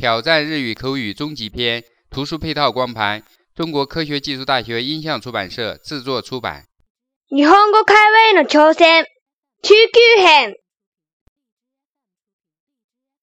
[0.00, 3.22] 挑战日语口语终极篇图书配套光盘，
[3.54, 6.64] 中国科学技术大学音像出版社制作出版。
[7.30, 7.92] 你换个口
[8.32, 9.04] 味的挑戦
[9.62, 10.54] 急 Q 編